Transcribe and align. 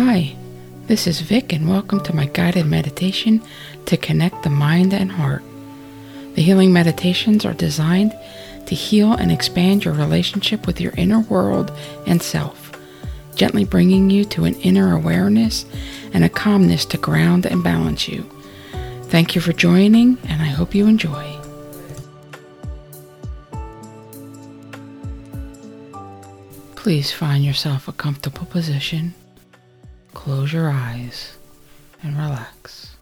Hi, 0.00 0.36
this 0.86 1.08
is 1.08 1.22
Vic, 1.22 1.52
and 1.52 1.68
welcome 1.68 2.00
to 2.04 2.14
my 2.14 2.26
guided 2.26 2.66
meditation 2.66 3.42
to 3.86 3.96
connect 3.96 4.44
the 4.44 4.48
mind 4.48 4.94
and 4.94 5.10
heart. 5.10 5.42
The 6.36 6.42
healing 6.42 6.72
meditations 6.72 7.44
are 7.44 7.52
designed 7.52 8.16
to 8.66 8.76
heal 8.76 9.14
and 9.14 9.32
expand 9.32 9.84
your 9.84 9.94
relationship 9.94 10.68
with 10.68 10.80
your 10.80 10.92
inner 10.96 11.18
world 11.18 11.72
and 12.06 12.22
self, 12.22 12.70
gently 13.34 13.64
bringing 13.64 14.08
you 14.08 14.24
to 14.26 14.44
an 14.44 14.54
inner 14.60 14.94
awareness 14.94 15.66
and 16.12 16.22
a 16.22 16.28
calmness 16.28 16.84
to 16.84 16.96
ground 16.96 17.44
and 17.44 17.64
balance 17.64 18.06
you. 18.06 18.22
Thank 19.06 19.34
you 19.34 19.40
for 19.40 19.52
joining, 19.52 20.16
and 20.28 20.40
I 20.40 20.46
hope 20.46 20.76
you 20.76 20.86
enjoy. 20.86 21.36
Please 26.76 27.10
find 27.10 27.44
yourself 27.44 27.88
a 27.88 27.92
comfortable 27.92 28.46
position. 28.46 29.14
Close 30.28 30.52
your 30.52 30.68
eyes 30.68 31.38
and 32.02 32.14
relax. 32.14 32.98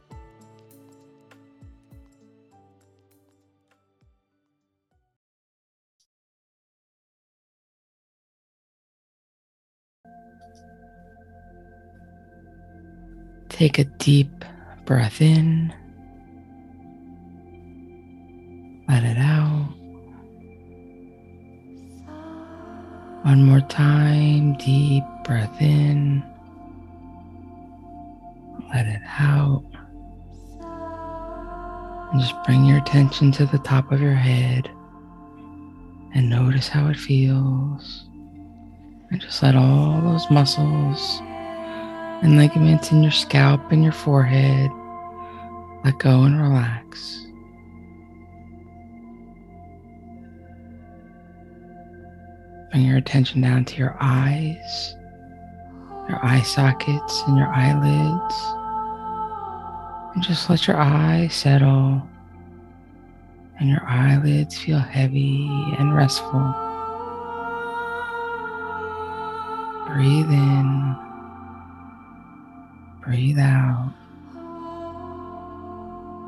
Take 13.48 13.80
a 13.80 13.84
deep 13.98 14.45
breath 14.84 15.20
in, 15.20 15.74
let 18.88 19.02
it 19.02 19.19
out. 19.19 19.74
One 23.24 23.42
more 23.42 23.62
time, 23.62 24.55
deep 24.58 25.02
breath 25.24 25.61
in 25.61 26.22
out. 29.19 29.65
And 32.12 32.20
just 32.20 32.34
bring 32.45 32.64
your 32.64 32.78
attention 32.78 33.33
to 33.33 33.47
the 33.47 33.58
top 33.58 33.92
of 33.92 34.00
your 34.00 34.14
head 34.14 34.70
and 36.14 36.31
notice 36.31 36.69
how 36.69 36.89
it 36.89 36.97
feels. 36.97 38.08
And 39.11 39.20
just 39.20 39.42
let 39.42 39.55
all 39.55 40.00
those 40.00 40.31
muscles 40.31 41.20
and 42.23 42.39
ligaments 42.39 42.91
in 42.91 43.03
your 43.03 43.12
scalp 43.12 43.70
and 43.70 43.83
your 43.83 43.92
forehead 43.92 44.70
let 45.84 45.98
go 45.98 46.23
and 46.23 46.41
relax. 46.41 47.25
Bring 52.73 52.84
your 52.84 52.97
attention 52.97 53.41
down 53.41 53.64
to 53.67 53.77
your 53.77 53.97
eyes, 54.01 54.97
your 56.08 56.19
eye 56.25 56.42
sockets, 56.42 57.23
and 57.28 57.36
your 57.36 57.47
eyelids. 57.47 58.66
Just 60.20 60.48
let 60.48 60.67
your 60.67 60.78
eyes 60.78 61.34
settle 61.34 62.03
and 63.61 63.69
your 63.69 63.83
eyelids 63.86 64.56
feel 64.58 64.78
heavy 64.78 65.47
and 65.78 65.95
restful. 65.95 66.55
Breathe 69.86 70.31
in, 70.31 70.97
breathe 73.03 73.39
out. 73.39 73.92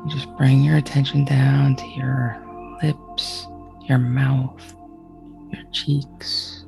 Just 0.07 0.29
bring 0.37 0.63
your 0.63 0.77
attention 0.77 1.25
down 1.25 1.75
to 1.75 1.85
your 1.87 2.37
lips, 2.83 3.47
your 3.87 3.97
mouth, 3.97 4.75
your 5.51 5.63
cheeks, 5.71 6.63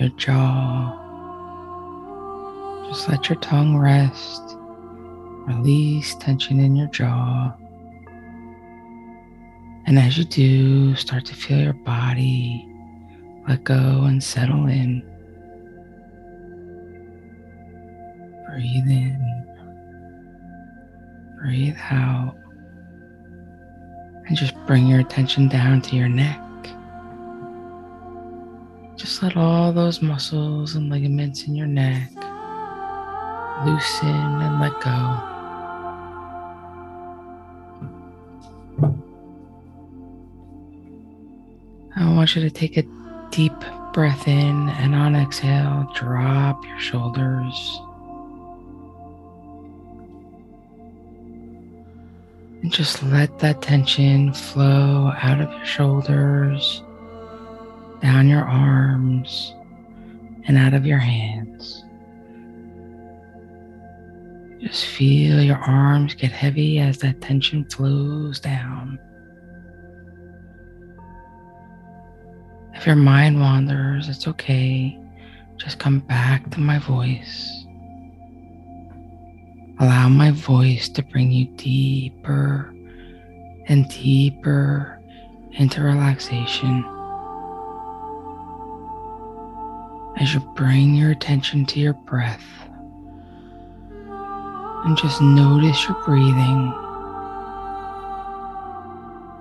your 0.00 0.08
jaw. 0.16 0.98
Just 2.88 3.08
let 3.10 3.28
your 3.28 3.38
tongue 3.40 3.76
rest 3.76 4.56
Release 5.46 6.14
tension 6.16 6.60
in 6.60 6.76
your 6.76 6.88
jaw. 6.88 7.52
And 9.86 9.98
as 9.98 10.16
you 10.16 10.24
do, 10.24 10.94
start 10.94 11.24
to 11.26 11.34
feel 11.34 11.58
your 11.58 11.72
body 11.72 12.68
let 13.48 13.64
go 13.64 14.04
and 14.04 14.22
settle 14.22 14.68
in. 14.68 15.02
Breathe 18.48 18.88
in, 18.88 19.46
breathe 21.40 21.76
out, 21.90 22.36
and 24.26 24.36
just 24.36 24.54
bring 24.66 24.86
your 24.86 25.00
attention 25.00 25.48
down 25.48 25.80
to 25.82 25.96
your 25.96 26.08
neck. 26.08 26.38
Just 28.96 29.22
let 29.22 29.36
all 29.36 29.72
those 29.72 30.02
muscles 30.02 30.76
and 30.76 30.90
ligaments 30.90 31.44
in 31.44 31.56
your 31.56 31.66
neck 31.66 32.12
loosen 33.64 34.08
and 34.08 34.60
let 34.60 34.78
go. 34.80 35.31
I 41.96 42.14
want 42.14 42.34
you 42.34 42.42
to 42.42 42.50
take 42.50 42.76
a 42.76 42.84
deep 43.30 43.52
breath 43.92 44.26
in 44.26 44.68
and 44.70 44.94
on 44.94 45.14
exhale, 45.14 45.90
drop 45.94 46.64
your 46.64 46.78
shoulders. 46.78 47.80
And 52.62 52.72
just 52.72 53.02
let 53.02 53.38
that 53.40 53.60
tension 53.60 54.32
flow 54.32 55.12
out 55.16 55.40
of 55.40 55.50
your 55.52 55.64
shoulders, 55.64 56.82
down 58.00 58.28
your 58.28 58.44
arms, 58.44 59.52
and 60.46 60.56
out 60.56 60.74
of 60.74 60.86
your 60.86 60.98
hands. 60.98 61.41
Just 64.62 64.84
feel 64.84 65.42
your 65.42 65.56
arms 65.56 66.14
get 66.14 66.30
heavy 66.30 66.78
as 66.78 66.98
that 66.98 67.20
tension 67.20 67.64
flows 67.64 68.38
down. 68.38 68.96
If 72.72 72.86
your 72.86 72.94
mind 72.94 73.40
wanders, 73.40 74.08
it's 74.08 74.28
okay. 74.28 74.96
Just 75.56 75.80
come 75.80 75.98
back 75.98 76.48
to 76.52 76.60
my 76.60 76.78
voice. 76.78 77.64
Allow 79.80 80.08
my 80.08 80.30
voice 80.30 80.88
to 80.90 81.02
bring 81.02 81.32
you 81.32 81.46
deeper 81.56 82.72
and 83.66 83.88
deeper 83.88 85.00
into 85.52 85.82
relaxation. 85.82 86.84
As 90.18 90.32
you 90.32 90.40
bring 90.54 90.94
your 90.94 91.10
attention 91.10 91.66
to 91.66 91.80
your 91.80 91.94
breath 91.94 92.61
and 94.84 94.96
just 94.96 95.22
notice 95.22 95.84
your 95.84 95.96
breathing. 96.04 96.72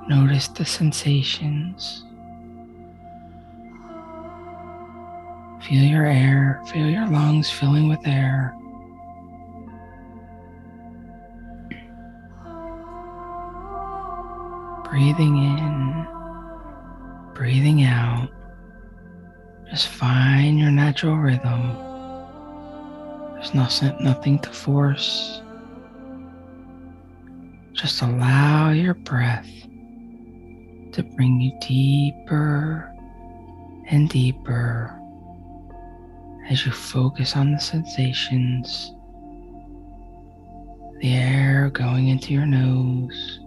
Notice 0.07 0.47
the 0.49 0.65
sensations. 0.65 2.03
Feel 5.67 5.83
your 5.83 6.05
air, 6.05 6.61
feel 6.67 6.89
your 6.89 7.07
lungs 7.07 7.49
filling 7.49 7.87
with 7.87 8.05
air. 8.05 8.53
Breathing 14.89 15.37
in, 15.37 16.07
breathing 17.33 17.83
out. 17.83 18.29
Just 19.69 19.87
find 19.87 20.59
your 20.59 20.71
natural 20.71 21.15
rhythm. 21.15 21.90
There's 23.41 23.55
nothing, 23.55 23.95
nothing 23.99 24.37
to 24.39 24.51
force. 24.51 25.41
Just 27.73 28.03
allow 28.03 28.69
your 28.69 28.93
breath 28.93 29.49
to 30.91 31.01
bring 31.15 31.41
you 31.41 31.51
deeper 31.59 32.93
and 33.87 34.07
deeper 34.07 34.95
as 36.51 36.67
you 36.67 36.71
focus 36.71 37.35
on 37.35 37.51
the 37.51 37.57
sensations, 37.57 38.93
the 40.99 41.11
air 41.15 41.71
going 41.71 42.09
into 42.09 42.33
your 42.33 42.45
nose. 42.45 43.39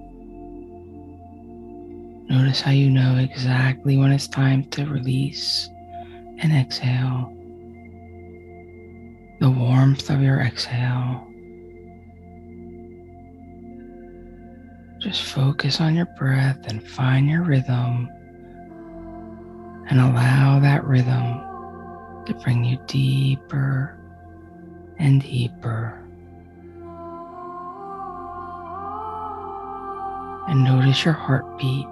Notice 2.29 2.61
how 2.61 2.73
you 2.73 2.91
know 2.91 3.17
exactly 3.19 3.97
when 3.97 4.11
it's 4.11 4.27
time 4.27 4.65
to 4.71 4.87
release 4.87 5.71
and 6.39 6.53
exhale. 6.53 7.34
The 9.45 9.51
warmth 9.51 10.09
of 10.09 10.23
your 10.23 10.41
exhale. 10.41 11.31
Just 15.01 15.21
focus 15.21 15.83
on 15.83 15.95
your 15.95 16.07
breath 16.19 16.61
and 16.69 16.83
find 16.83 17.29
your 17.29 17.43
rhythm 17.43 18.09
and 19.91 20.01
allow 20.01 20.61
that 20.61 20.83
rhythm 20.87 21.43
to 22.25 22.33
bring 22.43 22.65
you 22.65 22.79
deeper 22.87 24.01
and 24.99 25.21
deeper. 25.21 26.03
And 30.49 30.65
notice 30.65 31.05
your 31.05 31.13
heartbeat. 31.13 31.85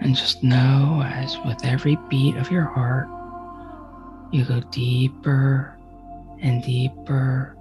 And 0.00 0.16
just 0.16 0.42
know 0.42 1.02
as 1.04 1.36
with 1.44 1.62
every 1.66 1.98
beat 2.08 2.36
of 2.36 2.50
your 2.50 2.64
heart, 2.64 3.06
you 4.32 4.46
go 4.46 4.60
deeper 4.70 5.76
and 6.40 6.62
deeper 6.62 7.54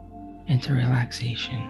into 0.47 0.73
relaxation. 0.73 1.69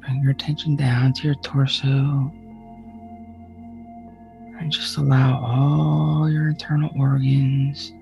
Bring 0.00 0.22
your 0.22 0.32
attention 0.32 0.76
down 0.76 1.14
to 1.14 1.24
your 1.24 1.34
torso 1.36 2.30
and 4.58 4.70
just 4.70 4.98
allow 4.98 5.42
all 5.42 6.30
your 6.30 6.50
internal 6.50 6.90
organs 6.98 7.92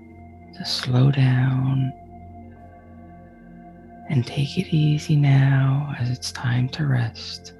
to 0.57 0.65
slow 0.65 1.11
down 1.11 1.93
and 4.09 4.27
take 4.27 4.57
it 4.57 4.75
easy 4.75 5.15
now 5.15 5.95
as 5.97 6.09
it's 6.09 6.33
time 6.33 6.67
to 6.69 6.85
rest. 6.85 7.53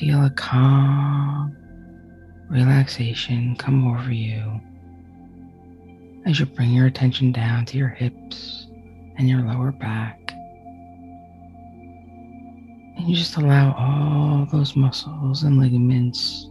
Feel 0.00 0.24
a 0.24 0.30
calm 0.30 1.54
relaxation 2.48 3.54
come 3.56 3.86
over 3.86 4.10
you 4.10 4.58
as 6.24 6.40
you 6.40 6.46
bring 6.46 6.70
your 6.70 6.86
attention 6.86 7.32
down 7.32 7.66
to 7.66 7.76
your 7.76 7.90
hips 7.90 8.66
and 9.18 9.28
your 9.28 9.42
lower 9.42 9.72
back. 9.72 10.32
And 12.96 13.10
you 13.10 13.14
just 13.14 13.36
allow 13.36 13.74
all 13.74 14.46
those 14.46 14.74
muscles 14.74 15.42
and 15.42 15.58
ligaments 15.58 16.48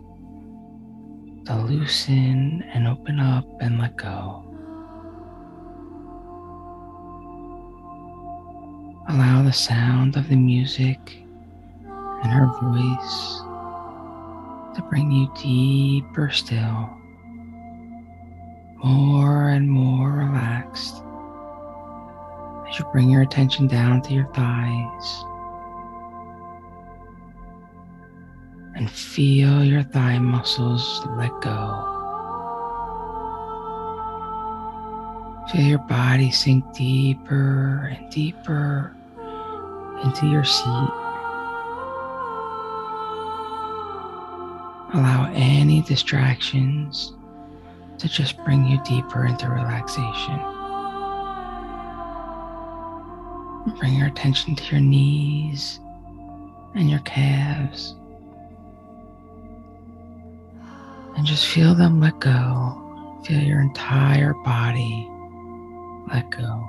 to 1.47 1.55
loosen 1.55 2.63
and 2.71 2.87
open 2.87 3.19
up 3.19 3.47
and 3.61 3.79
let 3.79 3.97
go. 3.97 4.45
Allow 9.09 9.41
the 9.41 9.51
sound 9.51 10.17
of 10.17 10.29
the 10.29 10.35
music 10.35 11.23
and 12.23 12.31
her 12.31 12.47
voice 12.61 13.41
to 14.75 14.81
bring 14.89 15.11
you 15.11 15.31
deeper 15.41 16.29
still, 16.29 16.89
more 18.83 19.49
and 19.49 19.69
more 19.69 20.11
relaxed 20.11 21.01
as 22.69 22.79
you 22.79 22.85
bring 22.91 23.09
your 23.09 23.21
attention 23.21 23.67
down 23.67 24.01
to 24.01 24.13
your 24.13 24.27
thighs 24.33 25.23
and 28.75 28.89
feel 28.89 29.63
your 29.63 29.83
thigh 29.83 30.19
muscles 30.19 31.05
let 31.17 31.31
go. 31.41 31.95
Feel 35.51 35.65
your 35.65 35.79
body 35.79 36.31
sink 36.31 36.63
deeper 36.73 37.91
and 37.91 38.09
deeper 38.11 38.95
into 40.03 40.27
your 40.27 40.45
seat. 40.45 41.08
Allow 44.93 45.31
any 45.33 45.83
distractions 45.83 47.13
to 47.99 48.07
just 48.07 48.37
bring 48.43 48.65
you 48.65 48.81
deeper 48.83 49.25
into 49.25 49.47
relaxation. 49.47 50.39
Bring 53.77 53.93
your 53.93 54.07
attention 54.07 54.55
to 54.55 54.63
your 54.71 54.81
knees 54.81 55.79
and 56.73 56.89
your 56.89 56.99
calves. 56.99 57.95
And 61.15 61.25
just 61.25 61.45
feel 61.45 61.75
them 61.75 61.99
let 61.99 62.19
go. 62.19 63.19
Feel 63.25 63.41
your 63.41 63.61
entire 63.61 64.33
body 64.45 65.07
let 66.11 66.29
go. 66.31 66.65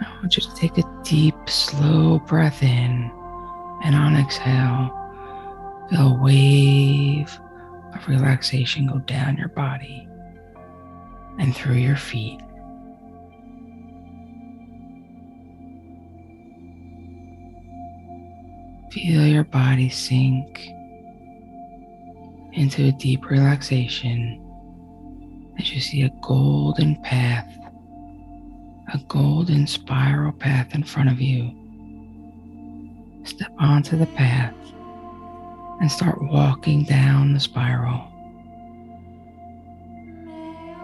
I 0.00 0.16
want 0.20 0.36
you 0.36 0.42
to 0.42 0.54
take 0.56 0.78
a 0.78 1.02
deep, 1.04 1.36
slow 1.46 2.18
breath 2.20 2.62
in 2.62 3.12
and 3.82 3.94
on 3.94 4.16
exhale, 4.16 4.90
feel 5.90 6.08
a 6.08 6.22
wave 6.22 7.40
of 7.94 8.06
relaxation 8.08 8.86
go 8.86 8.98
down 8.98 9.36
your 9.36 9.48
body 9.48 10.06
and 11.38 11.54
through 11.54 11.76
your 11.76 11.96
feet. 11.96 12.40
Feel 18.92 19.26
your 19.26 19.44
body 19.44 19.88
sink 19.88 20.68
into 22.52 22.88
a 22.88 22.92
deep 22.92 23.30
relaxation 23.30 24.44
as 25.58 25.72
you 25.72 25.80
see 25.80 26.02
a 26.02 26.10
golden 26.20 27.00
path, 27.02 27.48
a 28.92 28.98
golden 29.06 29.66
spiral 29.66 30.32
path 30.32 30.74
in 30.74 30.82
front 30.82 31.08
of 31.08 31.20
you. 31.20 31.59
Step 33.30 33.52
onto 33.60 33.96
the 33.96 34.06
path 34.06 34.52
and 35.80 35.90
start 35.90 36.20
walking 36.20 36.82
down 36.82 37.32
the 37.32 37.38
spiral. 37.38 38.08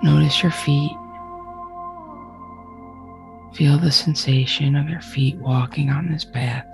Notice 0.01 0.41
your 0.45 0.53
feet. 0.53 0.93
Feel 3.53 3.79
the 3.79 3.91
sensation 3.91 4.77
of 4.77 4.89
your 4.89 5.01
feet 5.01 5.37
walking 5.39 5.91
on 5.91 6.13
this 6.13 6.25
path. 6.25 6.65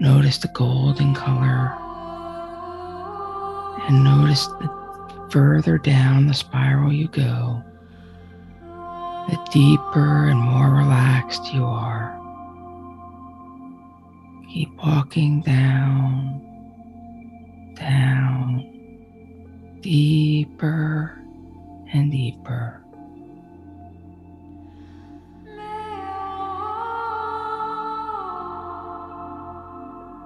Notice 0.00 0.38
the 0.38 0.48
golden 0.48 1.14
color. 1.14 1.76
And 3.86 4.02
notice 4.02 4.46
the 4.46 5.28
further 5.30 5.76
down 5.76 6.26
the 6.26 6.32
spiral 6.32 6.90
you 6.90 7.08
go, 7.08 7.62
the 9.28 9.38
deeper 9.52 10.28
and 10.28 10.40
more 10.40 10.70
relaxed 10.70 11.52
you 11.52 11.66
are. 11.66 12.17
Keep 14.52 14.76
walking 14.78 15.42
down, 15.42 16.40
down, 17.74 18.64
deeper 19.82 21.22
and 21.92 22.10
deeper. 22.10 22.82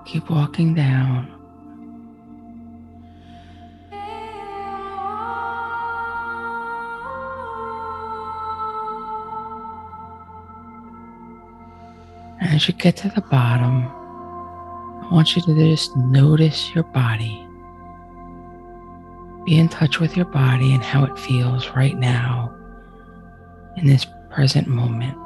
Keep 0.07 0.31
walking 0.31 0.75
down. 0.75 1.29
As 12.41 12.69
you 12.69 12.75
get 12.75 12.97
to 12.99 13.09
the 13.09 13.21
bottom, 13.23 13.91
I 15.03 15.09
want 15.11 15.37
you 15.37 15.43
to 15.43 15.55
just 15.55 15.97
notice 15.97 16.75
your 16.75 16.85
body. 16.85 17.47
Be 19.45 19.59
in 19.59 19.69
touch 19.69 19.99
with 19.99 20.17
your 20.17 20.27
body 20.27 20.73
and 20.73 20.83
how 20.83 21.05
it 21.05 21.19
feels 21.19 21.69
right 21.71 21.99
now 21.99 22.55
in 23.77 23.87
this 23.87 24.07
present 24.31 24.69
moment. 24.69 25.19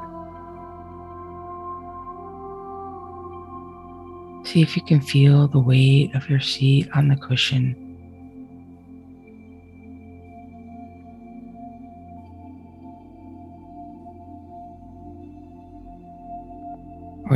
See 4.47 4.61
if 4.61 4.75
you 4.75 4.81
can 4.81 5.01
feel 5.01 5.47
the 5.47 5.59
weight 5.59 6.15
of 6.15 6.29
your 6.29 6.39
seat 6.39 6.89
on 6.95 7.07
the 7.07 7.15
cushion. 7.15 7.86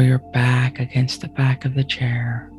Or 0.01 0.03
your 0.03 0.17
back 0.17 0.79
against 0.79 1.21
the 1.21 1.27
back 1.27 1.63
of 1.63 1.75
the 1.75 1.83
chair. 1.83 2.49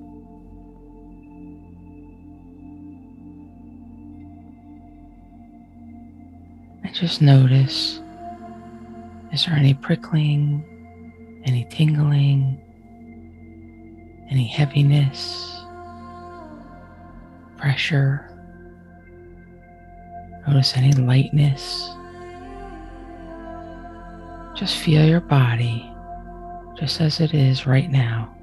And 6.84 6.94
just 6.94 7.20
notice 7.20 7.98
is 9.32 9.44
there 9.44 9.56
any 9.56 9.74
prickling, 9.74 10.62
any 11.44 11.64
tingling? 11.64 12.60
any 14.32 14.46
heaviness, 14.46 15.62
pressure. 17.58 18.30
Notice 20.48 20.74
any 20.74 20.92
lightness. 20.92 21.90
Just 24.54 24.76
feel 24.76 25.04
your 25.04 25.20
body 25.20 25.91
just 26.78 27.00
as 27.00 27.20
it 27.20 27.34
is 27.34 27.66
right 27.66 27.90
now. 27.90 28.34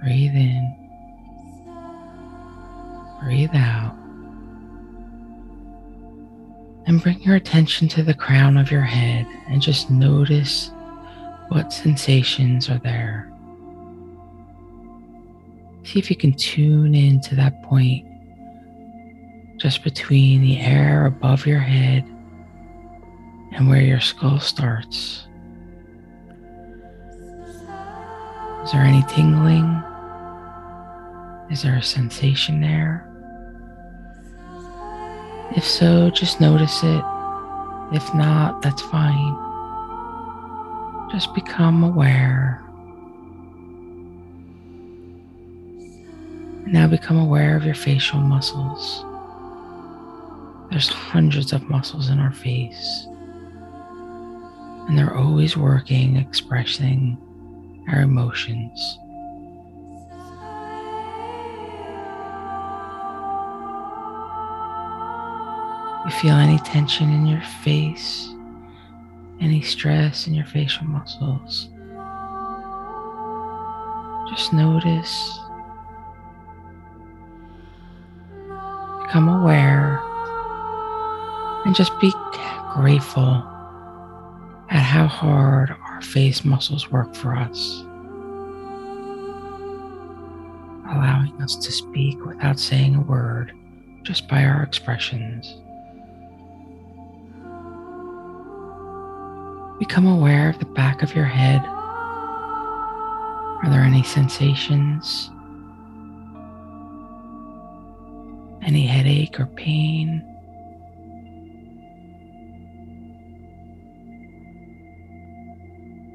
Breathe 0.00 0.34
in, 0.34 0.76
breathe 3.22 3.50
out. 3.54 3.96
And 6.86 7.02
bring 7.02 7.20
your 7.22 7.36
attention 7.36 7.86
to 7.88 8.02
the 8.02 8.14
crown 8.14 8.56
of 8.56 8.70
your 8.70 8.80
head 8.82 9.26
and 9.48 9.62
just 9.62 9.90
notice 9.90 10.70
what 11.48 11.72
sensations 11.72 12.68
are 12.68 12.78
there. 12.78 13.09
See 15.90 15.98
if 15.98 16.08
you 16.08 16.14
can 16.14 16.34
tune 16.34 16.94
into 16.94 17.34
that 17.34 17.64
point 17.64 18.06
just 19.56 19.82
between 19.82 20.40
the 20.40 20.60
air 20.60 21.04
above 21.06 21.46
your 21.46 21.58
head 21.58 22.04
and 23.50 23.68
where 23.68 23.80
your 23.80 23.98
skull 23.98 24.38
starts. 24.38 25.26
Is 28.62 28.70
there 28.70 28.82
any 28.82 29.02
tingling? 29.08 29.82
Is 31.50 31.62
there 31.62 31.78
a 31.78 31.82
sensation 31.82 32.60
there? 32.60 33.10
If 35.56 35.64
so, 35.64 36.08
just 36.10 36.40
notice 36.40 36.84
it. 36.84 37.04
If 37.92 38.14
not, 38.14 38.62
that's 38.62 38.82
fine. 38.82 39.36
Just 41.10 41.34
become 41.34 41.82
aware. 41.82 42.62
Now 46.66 46.86
become 46.86 47.18
aware 47.18 47.56
of 47.56 47.64
your 47.64 47.74
facial 47.74 48.20
muscles. 48.20 49.04
There's 50.70 50.88
hundreds 50.88 51.52
of 51.52 51.68
muscles 51.68 52.10
in 52.10 52.20
our 52.20 52.32
face, 52.32 53.06
and 54.88 54.96
they're 54.96 55.16
always 55.16 55.56
working, 55.56 56.16
expressing 56.16 57.18
our 57.90 58.02
emotions. 58.02 58.98
You 66.04 66.10
feel 66.20 66.34
any 66.34 66.58
tension 66.60 67.12
in 67.12 67.26
your 67.26 67.42
face, 67.64 68.28
any 69.40 69.60
stress 69.62 70.28
in 70.28 70.34
your 70.34 70.46
facial 70.46 70.84
muscles. 70.84 71.68
Just 74.30 74.52
notice. 74.52 75.40
Become 79.10 79.28
aware 79.42 80.00
and 81.64 81.74
just 81.74 81.90
be 81.98 82.12
grateful 82.74 83.42
at 84.70 84.82
how 84.84 85.08
hard 85.08 85.74
our 85.82 86.00
face 86.00 86.44
muscles 86.44 86.92
work 86.92 87.12
for 87.16 87.34
us, 87.34 87.80
allowing 90.92 91.32
us 91.42 91.56
to 91.56 91.72
speak 91.72 92.24
without 92.24 92.60
saying 92.60 92.94
a 92.94 93.00
word, 93.00 93.52
just 94.04 94.28
by 94.28 94.44
our 94.44 94.62
expressions. 94.62 95.56
Become 99.80 100.06
aware 100.06 100.50
of 100.50 100.60
the 100.60 100.66
back 100.66 101.02
of 101.02 101.16
your 101.16 101.24
head. 101.24 101.62
Are 103.64 103.70
there 103.70 103.82
any 103.82 104.04
sensations? 104.04 105.32
Any 108.70 108.86
headache 108.86 109.40
or 109.40 109.46
pain? 109.46 110.24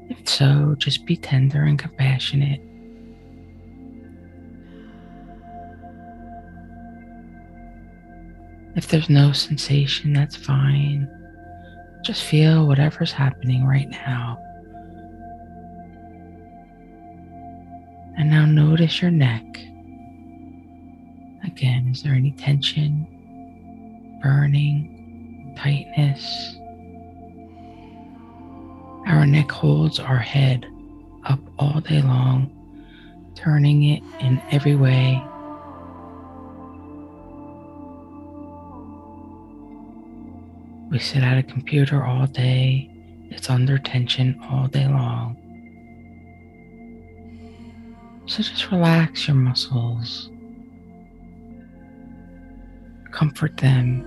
If 0.08 0.26
so, 0.26 0.74
just 0.78 1.04
be 1.04 1.18
tender 1.18 1.64
and 1.64 1.78
compassionate. 1.78 2.62
If 8.74 8.88
there's 8.88 9.10
no 9.10 9.32
sensation, 9.32 10.14
that's 10.14 10.34
fine. 10.34 11.10
Just 12.02 12.22
feel 12.22 12.66
whatever's 12.66 13.12
happening 13.12 13.66
right 13.66 13.90
now. 13.90 14.38
And 18.16 18.30
now 18.30 18.46
notice 18.46 19.02
your 19.02 19.10
neck. 19.10 19.44
Again, 21.56 21.88
is 21.88 22.02
there 22.02 22.12
any 22.12 22.32
tension, 22.32 23.06
burning, 24.22 25.54
tightness? 25.58 26.56
Our 29.06 29.24
neck 29.24 29.50
holds 29.50 29.98
our 29.98 30.18
head 30.18 30.66
up 31.24 31.40
all 31.58 31.80
day 31.80 32.02
long, 32.02 32.50
turning 33.34 33.84
it 33.84 34.02
in 34.20 34.42
every 34.50 34.76
way 34.76 35.22
We 40.90 41.00
sit 41.00 41.22
at 41.24 41.36
a 41.36 41.42
computer 41.42 42.04
all 42.04 42.26
day, 42.28 42.88
it's 43.28 43.50
under 43.50 43.76
tension 43.76 44.40
all 44.48 44.68
day 44.68 44.86
long. 44.86 45.36
So 48.26 48.42
just 48.42 48.70
relax 48.70 49.26
your 49.26 49.36
muscles, 49.36 50.30
comfort 53.16 53.56
them. 53.56 54.04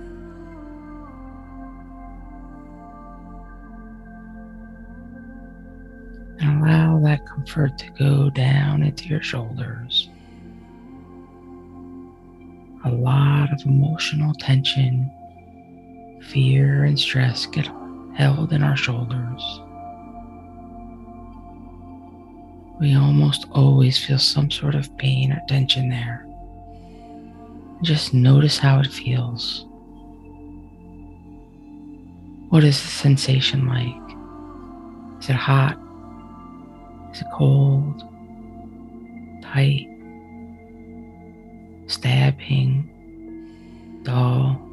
And 6.38 6.62
allow 6.62 7.00
that 7.00 7.26
comfort 7.26 7.76
to 7.78 7.90
go 7.98 8.30
down 8.30 8.84
into 8.84 9.08
your 9.08 9.20
shoulders. 9.20 10.08
A 12.84 12.90
lot 12.90 13.52
of 13.52 13.66
emotional 13.66 14.32
tension 14.34 15.10
fear 16.22 16.84
and 16.84 16.98
stress 16.98 17.46
get 17.46 17.68
held 18.14 18.52
in 18.52 18.62
our 18.62 18.76
shoulders. 18.76 19.42
We 22.80 22.94
almost 22.94 23.46
always 23.50 24.02
feel 24.02 24.18
some 24.18 24.50
sort 24.50 24.74
of 24.74 24.96
pain 24.96 25.32
or 25.32 25.40
tension 25.48 25.88
there. 25.88 26.29
Just 27.82 28.12
notice 28.12 28.58
how 28.58 28.80
it 28.80 28.86
feels. 28.86 29.64
What 32.50 32.64
is 32.64 32.80
the 32.82 32.88
sensation 32.88 33.66
like? 33.68 33.96
Is 35.22 35.30
it 35.30 35.36
hot? 35.36 35.78
Is 37.12 37.20
it 37.20 37.26
cold? 37.32 38.02
Tight? 39.42 39.86
Stabbing? 41.86 42.88
Dull? 44.02 44.66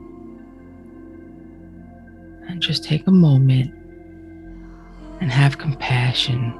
and 2.47 2.61
just 2.61 2.83
take 2.83 3.05
a 3.07 3.11
moment 3.11 3.73
and 5.21 5.31
have 5.31 5.57
compassion 5.57 6.53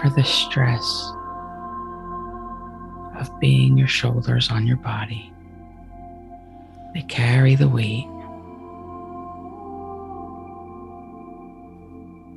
for 0.00 0.10
the 0.16 0.24
stress 0.24 1.12
of 3.22 3.40
being 3.40 3.78
your 3.78 3.88
shoulders 3.88 4.50
on 4.50 4.66
your 4.66 4.76
body. 4.76 5.32
They 6.94 7.02
carry 7.02 7.54
the 7.54 7.68
weight. 7.68 8.06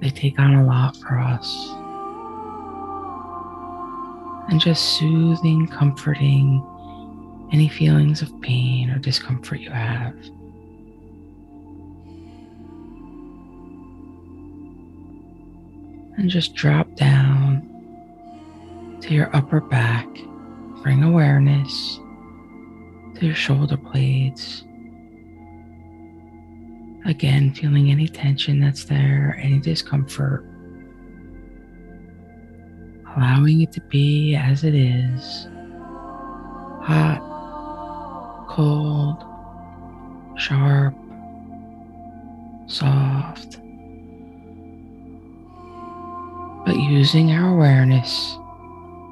They 0.01 0.09
take 0.09 0.39
on 0.39 0.53
a 0.53 0.65
lot 0.65 0.95
for 0.97 1.19
us. 1.19 1.69
And 4.49 4.61
just 4.61 4.97
soothing, 4.97 5.67
comforting 5.67 6.63
any 7.51 7.67
feelings 7.67 8.21
of 8.21 8.41
pain 8.41 8.89
or 8.89 8.99
discomfort 8.99 9.59
you 9.59 9.71
have. 9.71 10.15
and 16.17 16.29
just 16.29 16.55
drop 16.55 16.95
down 16.95 17.61
to 19.01 19.13
your 19.13 19.33
upper 19.35 19.61
back. 19.61 20.07
Bring 20.85 21.01
awareness 21.01 21.99
to 23.15 23.25
your 23.25 23.33
shoulder 23.33 23.75
blades. 23.75 24.63
Again, 27.05 27.55
feeling 27.55 27.89
any 27.89 28.07
tension 28.07 28.59
that's 28.59 28.85
there, 28.85 29.35
any 29.41 29.57
discomfort. 29.57 30.45
Allowing 33.17 33.61
it 33.61 33.71
to 33.71 33.81
be 33.81 34.35
as 34.35 34.63
it 34.63 34.75
is 34.75 35.47
hot, 36.83 38.45
cold, 38.47 39.23
sharp, 40.37 40.93
soft 42.67 43.57
but 46.63 46.75
using 46.75 47.31
our 47.31 47.55
awareness 47.55 48.37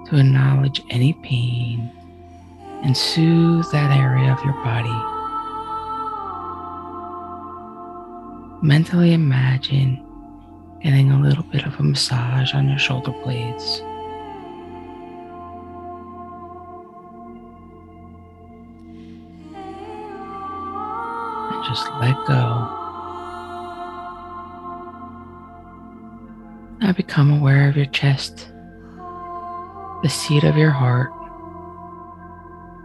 to 0.09 0.17
acknowledge 0.17 0.81
any 0.89 1.13
pain 1.13 1.91
and 2.83 2.95
soothe 2.95 3.65
that 3.71 3.97
area 3.97 4.31
of 4.31 4.43
your 4.43 4.53
body. 4.63 4.89
Mentally 8.61 9.13
imagine 9.13 9.99
getting 10.81 11.11
a 11.11 11.19
little 11.21 11.43
bit 11.43 11.65
of 11.65 11.79
a 11.79 11.83
massage 11.83 12.53
on 12.53 12.69
your 12.69 12.77
shoulder 12.77 13.11
blades. 13.23 13.81
And 21.51 21.63
just 21.65 21.89
let 21.99 22.15
go. 22.25 22.79
Now 26.79 26.91
become 26.91 27.31
aware 27.31 27.69
of 27.69 27.77
your 27.77 27.85
chest, 27.87 28.52
the 30.03 30.09
seat 30.09 30.43
of 30.43 30.57
your 30.57 30.69
heart, 30.69 31.11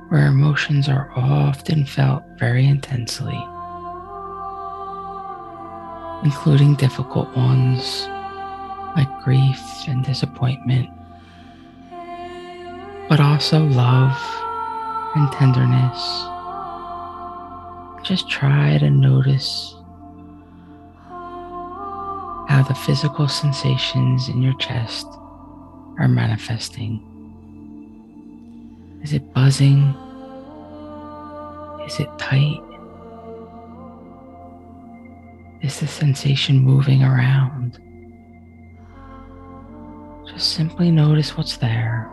where 0.09 0.29
emotions 0.29 0.89
are 0.89 1.11
often 1.17 1.85
felt 1.85 2.23
very 2.39 2.65
intensely, 2.65 3.37
including 6.23 6.77
difficult 6.77 7.29
ones 7.37 8.07
like 8.95 9.09
grief 9.25 9.61
and 9.89 10.05
disappointment, 10.05 10.89
but 13.09 13.19
also 13.19 13.65
love 13.65 14.17
and 15.17 15.33
tenderness. 15.33 16.25
Just 18.05 18.31
try 18.31 18.79
to 18.79 18.91
notice 18.91 19.75
how 22.49 22.65
the 22.69 22.75
physical 22.75 23.27
sensations 23.27 24.29
in 24.29 24.41
your 24.41 24.57
chest 24.59 25.07
are 25.99 26.07
manifesting. 26.07 27.08
Is 29.03 29.13
it 29.13 29.33
buzzing? 29.33 29.95
Is 31.87 32.01
it 32.01 32.09
tight? 32.19 32.61
Is 35.63 35.81
the 35.81 35.87
sensation 35.87 36.59
moving 36.59 37.03
around? 37.03 37.79
Just 40.27 40.53
simply 40.53 40.91
notice 40.91 41.37
what's 41.37 41.57
there. 41.57 42.11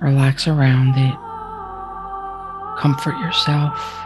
Relax 0.00 0.46
around 0.46 0.94
it. 0.96 1.16
Comfort 2.80 3.18
yourself. 3.20 4.03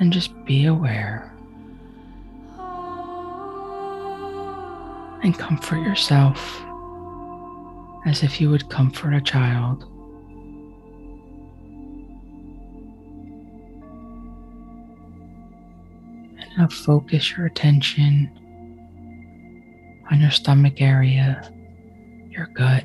And 0.00 0.12
just 0.12 0.44
be 0.44 0.66
aware 0.66 1.32
and 5.22 5.36
comfort 5.36 5.80
yourself 5.80 6.62
as 8.06 8.22
if 8.22 8.40
you 8.40 8.50
would 8.50 8.68
comfort 8.70 9.12
a 9.12 9.20
child. 9.20 9.84
And 16.40 16.50
now 16.56 16.68
focus 16.68 17.36
your 17.36 17.46
attention 17.46 18.30
on 20.10 20.20
your 20.20 20.30
stomach 20.30 20.80
area, 20.80 21.52
your 22.30 22.46
gut. 22.46 22.84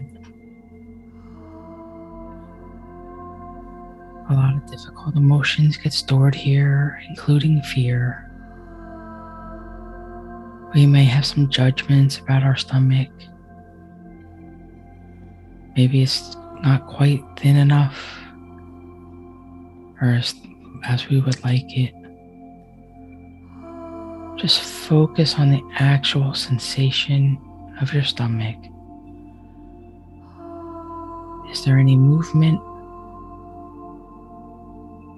A 4.30 4.34
lot 4.34 4.56
of 4.56 4.66
difficult 4.72 5.16
emotions 5.16 5.76
get 5.76 5.92
stored 5.92 6.34
here, 6.34 7.02
including 7.10 7.62
fear. 7.62 8.30
We 10.74 10.86
may 10.88 11.04
have 11.04 11.26
some 11.26 11.50
judgments 11.50 12.20
about 12.20 12.44
our 12.44 12.56
stomach. 12.56 13.10
Maybe 15.76 16.02
it's 16.02 16.36
not 16.64 16.88
quite 16.88 17.22
thin 17.38 17.58
enough 17.58 18.24
or 20.02 20.14
as, 20.14 20.36
as 20.86 21.10
we 21.10 21.20
would 21.20 21.44
like 21.44 21.78
it. 21.78 21.94
Just 24.38 24.62
focus 24.62 25.36
on 25.36 25.52
the 25.52 25.62
actual 25.76 26.34
sensation 26.34 27.38
of 27.82 27.94
your 27.94 28.04
stomach. 28.04 28.58
Is 31.52 31.64
there 31.66 31.78
any 31.78 31.96
movement 31.96 32.60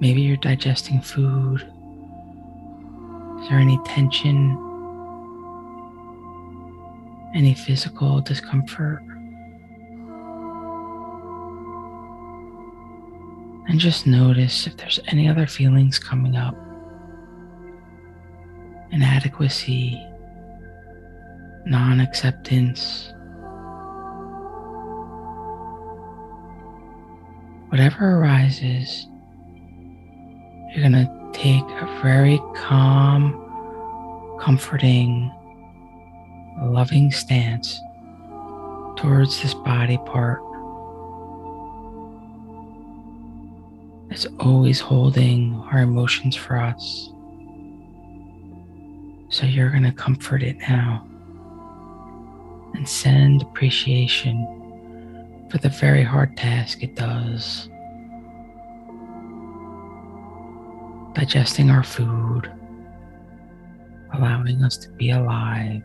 Maybe 0.05 0.21
you're 0.21 0.37
digesting 0.37 1.01
food. 1.01 1.61
Is 3.41 3.49
there 3.49 3.57
any 3.57 3.79
tension? 3.87 4.55
Any 7.33 7.55
physical 7.55 8.21
discomfort? 8.21 9.01
And 13.67 13.79
just 13.79 14.05
notice 14.05 14.67
if 14.67 14.77
there's 14.77 14.99
any 15.07 15.27
other 15.27 15.47
feelings 15.47 15.97
coming 15.97 16.37
up 16.37 16.55
inadequacy, 18.91 19.99
non 21.65 21.99
acceptance. 21.99 23.11
Whatever 27.69 28.19
arises, 28.19 29.07
you're 30.75 30.89
going 30.89 31.05
to 31.05 31.29
take 31.31 31.63
a 31.63 31.99
very 32.03 32.37
calm, 32.53 33.31
comforting, 34.41 35.31
loving 36.63 37.11
stance 37.11 37.79
towards 38.97 39.41
this 39.41 39.53
body 39.53 39.97
part 39.99 40.41
that's 44.09 44.25
always 44.41 44.81
holding 44.81 45.55
our 45.71 45.79
emotions 45.79 46.35
for 46.35 46.57
us. 46.57 47.09
So 49.29 49.45
you're 49.45 49.69
going 49.69 49.83
to 49.83 49.93
comfort 49.93 50.43
it 50.43 50.57
now 50.57 51.07
and 52.73 52.87
send 52.87 53.43
appreciation 53.43 55.47
for 55.49 55.57
the 55.57 55.69
very 55.69 56.03
hard 56.03 56.35
task 56.35 56.83
it 56.83 56.95
does. 56.95 57.69
Digesting 61.25 61.71
our 61.71 61.81
food, 61.81 62.51
allowing 64.13 64.63
us 64.63 64.77
to 64.77 64.91
be 64.91 65.09
alive, 65.09 65.81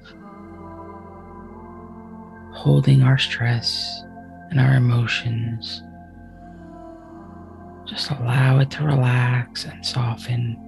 holding 2.52 3.02
our 3.02 3.16
stress 3.16 4.02
and 4.50 4.60
our 4.60 4.74
emotions. 4.74 5.82
Just 7.86 8.10
allow 8.10 8.58
it 8.58 8.70
to 8.72 8.84
relax 8.84 9.64
and 9.64 9.84
soften 9.84 10.58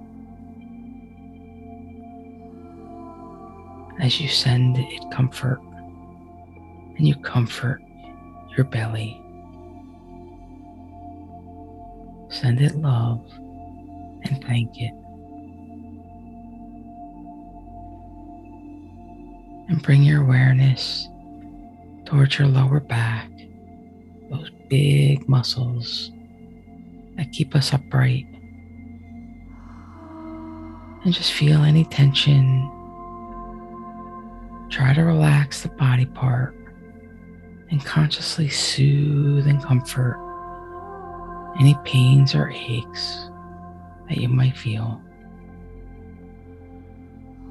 as 4.01 4.19
you 4.19 4.27
send 4.27 4.79
it 4.79 5.11
comfort 5.11 5.61
and 6.97 7.07
you 7.07 7.13
comfort 7.17 7.79
your 8.57 8.65
belly. 8.65 9.21
Send 12.29 12.59
it 12.59 12.73
love 12.75 13.23
and 14.25 14.43
thank 14.43 14.81
it. 14.81 14.93
And 19.69 19.81
bring 19.81 20.03
your 20.03 20.21
awareness 20.21 21.07
towards 22.05 22.37
your 22.37 22.47
lower 22.47 22.79
back, 22.79 23.29
those 24.29 24.49
big 24.69 25.27
muscles 25.27 26.11
that 27.15 27.31
keep 27.31 27.55
us 27.55 27.73
upright. 27.73 28.25
And 31.05 31.13
just 31.13 31.33
feel 31.33 31.63
any 31.63 31.85
tension. 31.85 32.69
Try 34.69 34.93
to 34.93 35.03
relax 35.03 35.61
the 35.61 35.69
body 35.69 36.05
part 36.05 36.55
and 37.69 37.83
consciously 37.83 38.49
soothe 38.49 39.47
and 39.47 39.61
comfort 39.63 40.19
any 41.59 41.75
pains 41.83 42.33
or 42.33 42.49
aches 42.49 43.29
that 44.13 44.21
you 44.21 44.29
might 44.29 44.55
feel. 44.55 45.01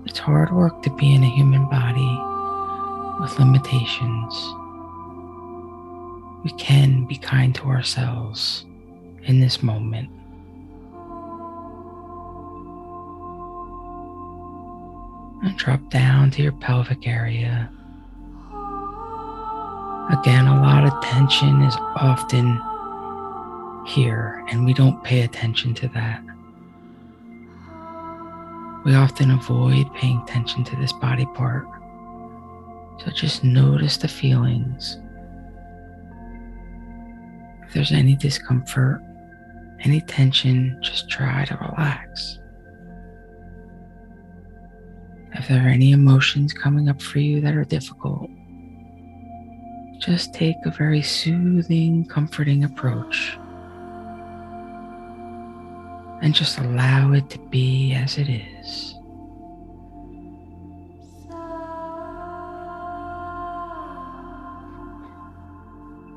It's 0.07 0.19
hard 0.19 0.53
work 0.53 0.83
to 0.83 0.91
be 0.95 1.13
in 1.13 1.25
a 1.25 1.29
human 1.29 1.69
body 1.69 2.19
with 3.21 3.37
limitations. 3.39 4.35
We 6.45 6.53
can 6.59 7.05
be 7.05 7.17
kind 7.17 7.53
to 7.57 7.65
ourselves 7.65 8.65
in 9.25 9.41
this 9.41 9.63
moment. 9.63 10.09
And 15.45 15.57
drop 15.57 15.81
down 15.91 16.31
to 16.33 16.43
your 16.43 16.53
pelvic 16.53 17.09
area. 17.09 17.69
Again, 20.13 20.47
a 20.47 20.61
lot 20.63 20.85
of 20.85 21.03
tension 21.03 21.63
is 21.63 21.75
often 21.97 22.61
here, 23.85 24.45
and 24.49 24.65
we 24.65 24.73
don't 24.73 25.03
pay 25.03 25.23
attention 25.23 25.75
to 25.75 25.89
that. 25.89 26.23
We 28.85 28.95
often 28.95 29.31
avoid 29.31 29.93
paying 29.95 30.21
attention 30.23 30.65
to 30.65 30.77
this 30.77 30.93
body 30.95 31.27
part. 31.35 31.67
So 33.05 33.11
just 33.11 33.45
notice 33.45 33.97
the 33.97 34.09
feelings. 34.09 34.99
If 37.67 37.75
there's 37.75 37.93
any 37.93 38.17
discomfort, 38.17 39.01
any 39.81 40.01
tension, 40.01 40.79
just 40.83 41.09
try 41.09 41.45
to 41.45 41.57
relax. 41.57 42.39
If 45.35 45.49
there 45.49 45.65
are 45.65 45.69
any 45.69 45.93
emotions 45.93 46.53
coming 46.53 46.89
up 46.89 47.01
for 47.01 47.19
you 47.19 47.41
that 47.41 47.55
are 47.55 47.65
difficult, 47.65 48.29
just 49.99 50.35
take 50.35 50.57
a 50.65 50.71
very 50.71 51.03
soothing, 51.03 52.05
comforting 52.05 52.65
approach 52.65 53.39
and 56.23 56.35
just 56.35 56.57
allow 56.59 57.13
it 57.13 57.29
to 57.31 57.39
be 57.51 57.93
as 57.95 58.17
it 58.17 58.29
is. 58.29 58.95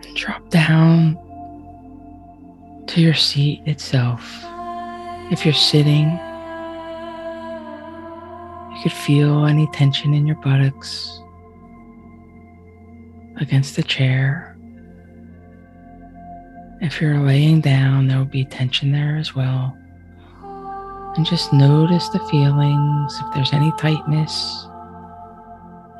And 0.04 0.15
drop 0.15 0.48
down 0.50 1.18
to 2.86 3.02
your 3.02 3.15
seat 3.15 3.63
itself. 3.65 4.24
If 5.32 5.44
you're 5.44 5.56
sitting, 5.56 6.12
you 8.72 8.84
could 8.84 8.94
feel 8.94 9.46
any 9.46 9.68
tension 9.74 10.13
in 10.13 10.28
your 10.28 10.36
buttocks 10.36 11.20
against 13.38 13.76
the 13.76 13.82
chair. 13.82 14.56
If 16.80 17.02
you're 17.02 17.18
laying 17.18 17.62
down, 17.62 18.06
there 18.08 18.20
will 18.20 18.26
be 18.26 18.46
tension 18.46 18.91
there 18.91 19.18
as 19.18 19.34
well. 19.34 19.76
And 21.15 21.25
just 21.25 21.54
notice 21.54 22.10
the 22.10 22.19
feelings, 22.28 23.21
if 23.21 23.34
there's 23.34 23.54
any 23.54 23.71
tightness, 23.78 24.67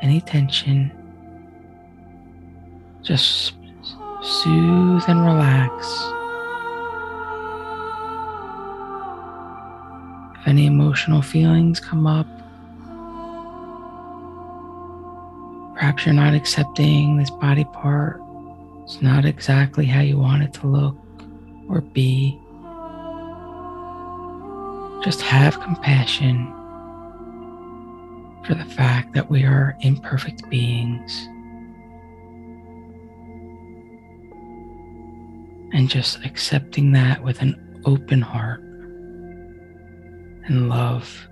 any 0.02 0.20
tension. 0.20 0.92
Just 3.02 3.54
soothe 4.22 5.04
and 5.08 5.22
relax. 5.26 6.12
If 10.42 10.48
any 10.48 10.66
emotional 10.66 11.22
feelings 11.22 11.80
come 11.80 12.06
up, 12.06 12.28
perhaps 15.76 16.06
you're 16.06 16.14
not 16.14 16.34
accepting 16.34 17.18
this 17.18 17.30
body 17.30 17.64
part, 17.64 18.22
it's 18.84 19.02
not 19.02 19.26
exactly 19.26 19.86
how 19.86 20.02
you 20.02 20.18
want 20.18 20.44
it 20.44 20.54
to 20.56 20.68
look 20.68 20.98
or 21.70 21.82
be. 21.82 22.40
Just 25.06 25.22
have 25.22 25.62
compassion 25.62 26.52
for 28.44 28.56
the 28.56 28.66
fact 28.66 29.14
that 29.14 29.30
we 29.30 29.44
are 29.44 29.78
imperfect 29.82 30.50
beings. 30.50 31.28
And 35.74 35.88
just 35.88 36.26
accepting 36.26 36.92
that 36.94 37.24
with 37.24 37.44
an 37.44 37.82
open 37.86 38.20
heart 38.20 38.62
and 40.48 40.70
love 40.70 41.28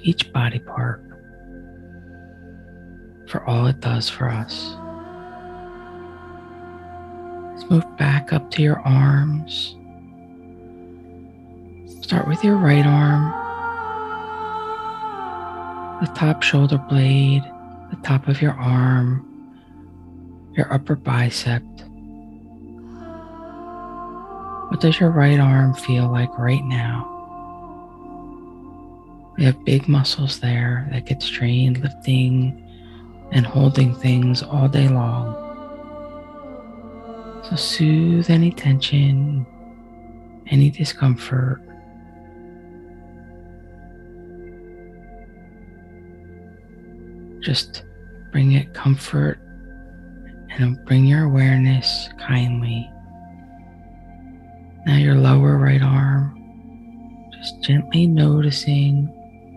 each 0.00 0.32
body 0.32 0.58
part 0.58 1.04
for 3.28 3.44
all 3.44 3.66
it 3.66 3.80
does 3.80 4.08
for 4.08 4.30
us. 4.30 4.74
Let's 7.52 7.70
move 7.70 7.84
back 7.98 8.32
up 8.32 8.50
to 8.52 8.62
your 8.62 8.80
arms. 8.80 9.76
Start 12.04 12.28
with 12.28 12.44
your 12.44 12.56
right 12.56 12.84
arm, 12.84 13.30
the 16.02 16.12
top 16.12 16.42
shoulder 16.42 16.76
blade, 16.76 17.42
the 17.88 17.96
top 18.02 18.28
of 18.28 18.42
your 18.42 18.52
arm, 18.52 19.24
your 20.54 20.70
upper 20.70 20.96
bicep. 20.96 21.62
What 24.68 24.82
does 24.82 25.00
your 25.00 25.08
right 25.12 25.40
arm 25.40 25.72
feel 25.72 26.12
like 26.12 26.28
right 26.38 26.62
now? 26.64 27.10
We 29.38 29.44
have 29.44 29.64
big 29.64 29.88
muscles 29.88 30.40
there 30.40 30.86
that 30.92 31.06
get 31.06 31.22
strained 31.22 31.78
lifting 31.78 32.60
and 33.32 33.46
holding 33.46 33.94
things 33.94 34.42
all 34.42 34.68
day 34.68 34.88
long. 34.88 35.32
So 37.48 37.56
soothe 37.56 38.28
any 38.28 38.50
tension, 38.50 39.46
any 40.50 40.68
discomfort 40.68 41.62
Just 47.44 47.84
bring 48.32 48.52
it 48.52 48.72
comfort 48.72 49.38
and 50.58 50.82
bring 50.86 51.04
your 51.04 51.24
awareness 51.24 52.08
kindly. 52.18 52.90
Now, 54.86 54.96
your 54.96 55.14
lower 55.14 55.58
right 55.58 55.82
arm, 55.82 57.30
just 57.34 57.60
gently 57.60 58.06
noticing 58.06 59.08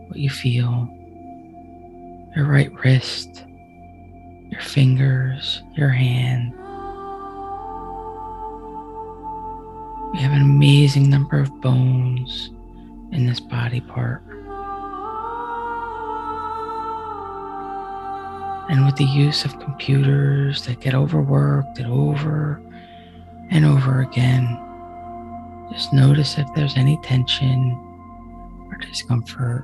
what 0.09 0.19
you 0.19 0.29
feel. 0.29 0.89
Your 2.35 2.45
right 2.45 2.71
wrist, 2.83 3.45
your 4.49 4.61
fingers, 4.61 5.63
your 5.77 5.89
hand. 5.89 6.51
We 10.11 10.19
have 10.19 10.33
an 10.33 10.41
amazing 10.41 11.09
number 11.09 11.39
of 11.39 11.61
bones 11.61 12.49
in 13.13 13.25
this 13.25 13.39
body 13.39 13.79
part. 13.79 14.26
And 18.69 18.85
with 18.85 18.95
the 18.97 19.05
use 19.05 19.45
of 19.45 19.59
computers 19.59 20.65
that 20.65 20.81
get 20.81 20.93
overworked 20.93 21.79
and 21.79 21.91
over 21.91 22.61
and 23.49 23.65
over 23.65 24.01
again, 24.01 24.59
just 25.71 25.93
notice 25.93 26.37
if 26.37 26.47
there's 26.55 26.75
any 26.75 26.99
tension 27.03 27.71
or 28.69 28.77
discomfort. 28.77 29.63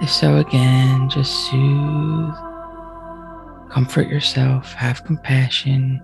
If 0.00 0.10
so, 0.10 0.36
again, 0.36 1.10
just 1.10 1.32
soothe, 1.50 2.34
comfort 3.70 4.08
yourself, 4.08 4.72
have 4.74 5.04
compassion. 5.04 6.00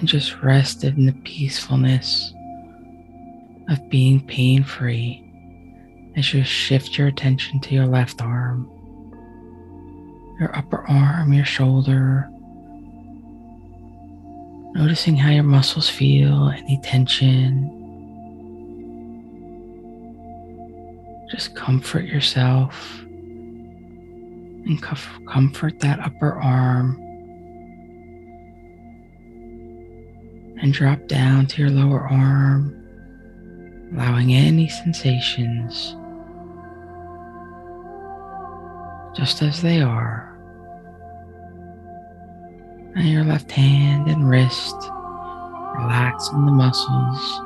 And 0.00 0.08
just 0.08 0.42
rest 0.42 0.82
in 0.82 1.04
the 1.04 1.12
peacefulness 1.12 2.32
of 3.68 3.88
being 3.90 4.26
pain 4.26 4.64
free 4.64 5.22
as 6.16 6.32
you 6.32 6.42
shift 6.42 6.96
your 6.96 7.06
attention 7.06 7.60
to 7.60 7.74
your 7.74 7.86
left 7.86 8.22
arm, 8.22 8.68
your 10.40 10.56
upper 10.56 10.88
arm, 10.88 11.34
your 11.34 11.44
shoulder. 11.44 12.28
Noticing 14.72 15.16
how 15.16 15.30
your 15.30 15.44
muscles 15.44 15.90
feel, 15.90 16.48
any 16.48 16.80
tension. 16.82 17.76
Just 21.30 21.54
comfort 21.54 22.06
yourself 22.06 23.00
and 24.64 24.82
comfort 24.82 25.78
that 25.80 26.00
upper 26.00 26.40
arm 26.40 27.09
and 30.62 30.72
drop 30.72 31.06
down 31.06 31.46
to 31.46 31.62
your 31.62 31.70
lower 31.70 32.00
arm, 32.00 32.76
allowing 33.94 34.32
any 34.32 34.68
sensations 34.68 35.96
just 39.16 39.42
as 39.42 39.62
they 39.62 39.80
are. 39.80 40.26
And 42.94 43.08
your 43.08 43.24
left 43.24 43.50
hand 43.50 44.08
and 44.08 44.28
wrist, 44.28 44.76
relaxing 45.76 46.44
the 46.44 46.52
muscles 46.52 47.40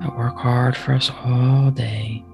that 0.00 0.16
work 0.16 0.36
hard 0.36 0.76
for 0.76 0.92
us 0.92 1.10
all 1.24 1.70
day. 1.70 2.24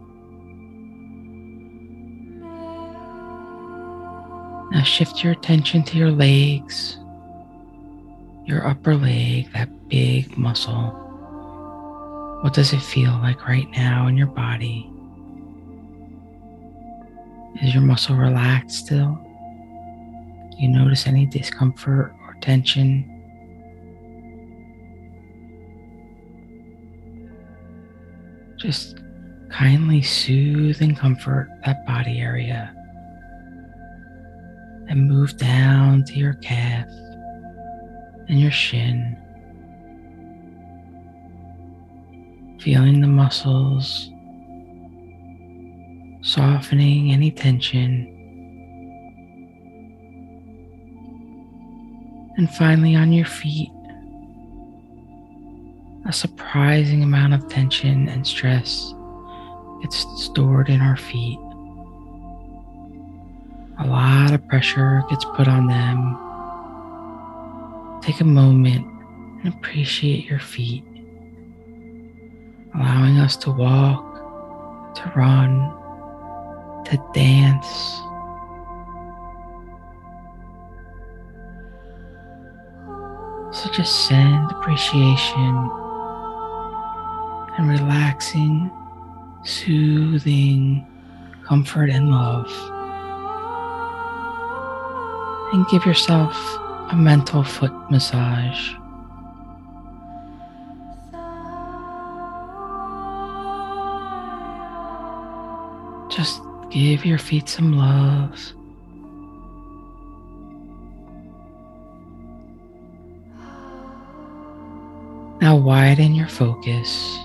Now 4.72 4.84
shift 4.84 5.22
your 5.24 5.32
attention 5.32 5.82
to 5.84 5.98
your 5.98 6.12
legs 6.12 6.99
your 8.50 8.66
upper 8.66 8.96
leg, 8.96 9.50
that 9.52 9.68
big 9.88 10.36
muscle. 10.36 10.90
What 12.42 12.52
does 12.52 12.72
it 12.72 12.82
feel 12.82 13.12
like 13.22 13.46
right 13.46 13.70
now 13.70 14.08
in 14.08 14.16
your 14.16 14.26
body? 14.26 14.90
Is 17.62 17.72
your 17.72 17.82
muscle 17.82 18.16
relaxed 18.16 18.86
still? 18.86 19.18
Do 20.50 20.56
you 20.58 20.68
notice 20.68 21.06
any 21.06 21.26
discomfort 21.26 22.12
or 22.26 22.36
tension? 22.40 23.06
Just 28.56 29.00
kindly 29.50 30.02
soothe 30.02 30.82
and 30.82 30.96
comfort 30.96 31.48
that 31.64 31.86
body 31.86 32.20
area 32.20 32.74
and 34.88 35.08
move 35.08 35.36
down 35.36 36.04
to 36.04 36.14
your 36.14 36.34
calf 36.34 36.88
and 38.30 38.40
your 38.40 38.52
shin. 38.52 39.16
Feeling 42.60 43.00
the 43.00 43.08
muscles, 43.08 44.08
softening 46.22 47.10
any 47.10 47.32
tension. 47.32 48.06
And 52.36 52.48
finally, 52.50 52.94
on 52.94 53.12
your 53.12 53.26
feet, 53.26 53.72
a 56.06 56.12
surprising 56.12 57.02
amount 57.02 57.34
of 57.34 57.48
tension 57.48 58.08
and 58.08 58.24
stress 58.24 58.94
gets 59.82 60.06
stored 60.22 60.68
in 60.68 60.80
our 60.80 60.96
feet. 60.96 61.38
A 63.80 63.86
lot 63.86 64.32
of 64.32 64.46
pressure 64.46 65.02
gets 65.10 65.24
put 65.24 65.48
on 65.48 65.66
them, 65.66 66.29
take 68.02 68.20
a 68.20 68.24
moment 68.24 68.86
and 69.42 69.54
appreciate 69.54 70.24
your 70.26 70.38
feet, 70.38 70.84
allowing 72.74 73.18
us 73.18 73.36
to 73.36 73.50
walk, 73.50 74.94
to 74.94 75.12
run, 75.14 75.72
to 76.86 76.96
dance. 77.14 77.66
So 83.52 83.70
just 83.72 84.08
send 84.08 84.50
appreciation 84.50 85.70
and 87.58 87.68
relaxing, 87.68 88.70
soothing 89.44 90.86
comfort 91.44 91.90
and 91.90 92.10
love. 92.10 92.48
And 95.52 95.66
give 95.66 95.84
yourself 95.84 96.34
a 96.90 96.96
mental 96.96 97.44
foot 97.44 97.72
massage. 97.90 98.74
Just 106.10 106.42
give 106.70 107.04
your 107.04 107.18
feet 107.18 107.48
some 107.48 107.76
love. 107.76 108.52
Now 115.40 115.56
widen 115.56 116.14
your 116.14 116.28
focus. 116.28 117.16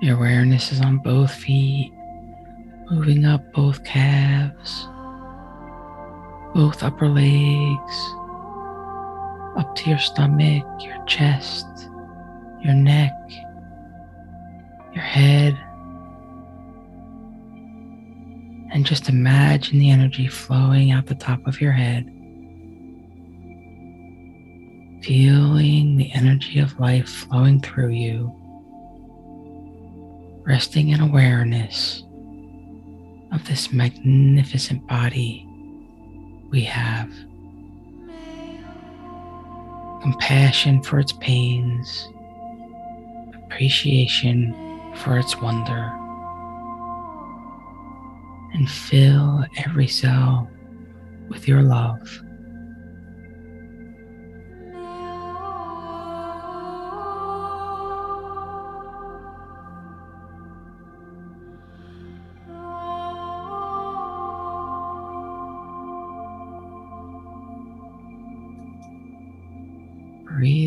Your 0.00 0.16
awareness 0.16 0.72
is 0.72 0.80
on 0.80 0.96
both 0.98 1.34
feet, 1.34 1.92
moving 2.90 3.26
up 3.26 3.52
both 3.52 3.84
calves, 3.84 4.88
both 6.54 6.82
upper 6.82 7.08
legs, 7.08 8.14
up 9.56 9.74
to 9.76 9.88
your 9.88 9.98
stomach, 9.98 10.64
your 10.80 11.04
chest, 11.06 11.66
your 12.60 12.74
neck, 12.74 13.12
your 14.92 15.02
head. 15.02 15.58
And 18.72 18.84
just 18.84 19.08
imagine 19.08 19.78
the 19.78 19.90
energy 19.90 20.28
flowing 20.28 20.90
out 20.90 21.06
the 21.06 21.14
top 21.14 21.46
of 21.46 21.60
your 21.60 21.72
head. 21.72 22.04
Feeling 25.02 25.96
the 25.96 26.10
energy 26.12 26.60
of 26.60 26.78
life 26.78 27.08
flowing 27.08 27.60
through 27.60 27.90
you, 27.90 28.32
resting 30.46 30.90
in 30.90 31.00
awareness 31.00 32.04
of 33.32 33.46
this 33.46 33.72
magnificent 33.72 34.86
body 34.86 35.46
we 36.50 36.62
have. 36.64 37.10
Compassion 40.02 40.82
for 40.82 40.98
its 40.98 41.12
pains, 41.12 42.08
appreciation 43.34 44.54
for 44.96 45.18
its 45.18 45.40
wonder, 45.40 45.92
and 48.54 48.68
fill 48.70 49.44
every 49.58 49.86
cell 49.86 50.48
with 51.28 51.46
your 51.46 51.62
love. 51.62 52.22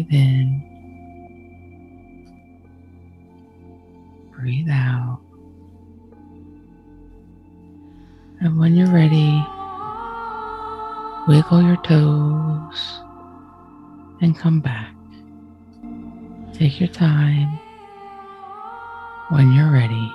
Breathe 0.04 0.22
in. 0.22 0.62
Breathe 4.36 4.70
out. 4.70 5.22
And 8.42 8.60
when 8.60 8.76
you're 8.76 8.88
ready, 8.88 9.42
wiggle 11.28 11.63
your 11.63 11.78
toes 11.84 13.00
and 14.22 14.38
come 14.38 14.60
back. 14.60 14.94
Take 16.54 16.82
your 16.82 16.89
time 16.89 17.60
when 19.30 19.54
you're 19.54 19.72
ready. 19.72 20.13